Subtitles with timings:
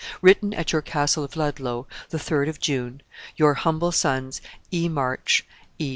[0.19, 3.01] "Written at your Castle of Ludlow, the 3d of June.
[3.35, 4.41] "Your humble sons,
[4.73, 4.89] "E.
[4.89, 5.45] MARCHE.
[5.77, 5.89] "E.